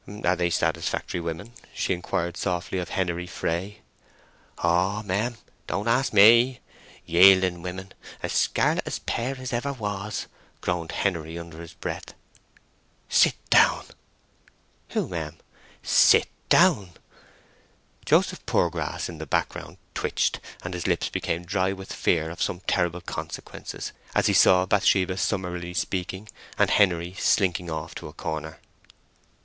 Are 0.25 0.35
they 0.35 0.49
satisfactory 0.49 1.19
women?" 1.21 1.53
she 1.75 1.93
inquired 1.93 2.35
softly 2.35 2.79
of 2.79 2.89
Henery 2.89 3.27
Fray. 3.27 3.81
"Oh 4.57 5.03
mem—don't 5.03 5.87
ask 5.87 6.11
me! 6.11 6.59
Yielding 7.05 7.61
women—as 7.61 8.33
scarlet 8.33 8.97
a 8.97 9.01
pair 9.01 9.35
as 9.37 9.53
ever 9.53 9.71
was!" 9.73 10.25
groaned 10.59 10.91
Henery 10.91 11.37
under 11.37 11.61
his 11.61 11.75
breath. 11.75 12.15
"Sit 13.09 13.35
down." 13.51 13.85
"Who, 14.89 15.07
mem?" 15.07 15.37
"Sit 15.83 16.25
down." 16.49 16.93
Joseph 18.03 18.43
Poorgrass, 18.47 19.07
in 19.07 19.19
the 19.19 19.27
background 19.27 19.77
twitched, 19.93 20.39
and 20.63 20.73
his 20.73 20.87
lips 20.87 21.09
became 21.09 21.45
dry 21.45 21.73
with 21.73 21.93
fear 21.93 22.31
of 22.31 22.41
some 22.41 22.61
terrible 22.61 23.01
consequences, 23.01 23.91
as 24.15 24.25
he 24.25 24.33
saw 24.33 24.65
Bathsheba 24.65 25.15
summarily 25.17 25.75
speaking, 25.75 26.27
and 26.57 26.71
Henery 26.71 27.13
slinking 27.19 27.69
off 27.69 27.93
to 27.93 28.07
a 28.07 28.13
corner. 28.13 28.59